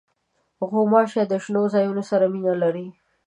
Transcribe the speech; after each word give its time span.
غوماشې 0.69 1.23
د 1.27 1.33
شنو 1.43 1.63
ځایونو 1.73 2.03
سره 2.09 2.25
مینه 2.33 2.53
لري. 2.63 2.87